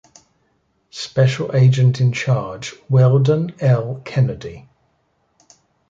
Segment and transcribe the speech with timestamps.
[0.89, 4.01] Special Agent in Charge Weldon L.
[4.03, 4.67] Kennedy.